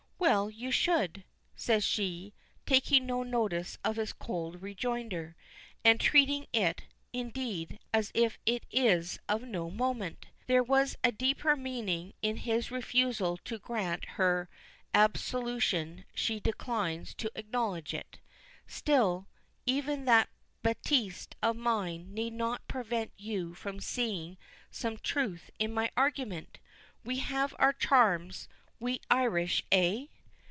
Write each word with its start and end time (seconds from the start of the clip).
"Well, 0.31 0.51
you 0.51 0.69
should," 0.71 1.23
says 1.55 1.83
she, 1.83 2.35
taking 2.67 3.05
no 3.07 3.23
notice 3.23 3.79
of 3.83 3.95
his 3.95 4.13
cold 4.13 4.61
rejoinder, 4.61 5.35
and 5.83 5.99
treating 5.99 6.45
it, 6.53 6.83
indeed, 7.11 7.79
as 7.91 8.11
if 8.13 8.37
it 8.45 8.65
is 8.71 9.19
of 9.27 9.41
no 9.41 9.69
moment. 9.71 10.27
If 10.39 10.45
there 10.47 10.63
was 10.63 10.95
a 11.03 11.11
deeper 11.11 11.55
meaning 11.55 12.13
in 12.21 12.37
his 12.37 12.69
refusal 12.69 13.37
to 13.37 13.57
grant 13.57 14.05
her 14.11 14.47
absolution 14.93 16.05
she 16.13 16.39
declines 16.39 17.15
to 17.15 17.31
acknowledge 17.35 17.93
it. 17.93 18.19
"Still, 18.67 19.27
even 19.65 20.05
that 20.05 20.29
bêtise 20.63 21.27
of 21.41 21.57
mine 21.57 22.13
need 22.13 22.33
not 22.33 22.67
prevent 22.67 23.11
you 23.17 23.55
from 23.55 23.79
seeing 23.79 24.37
some 24.69 24.97
truth 24.97 25.49
in 25.57 25.73
my 25.73 25.89
argument. 25.97 26.59
We 27.03 27.17
have 27.19 27.55
our 27.59 27.73
charms, 27.73 28.47
we 28.79 28.99
Irish, 29.11 29.63
eh?" 29.71 30.05